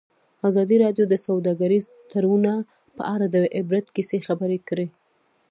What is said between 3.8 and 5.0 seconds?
کیسې خبر کړي.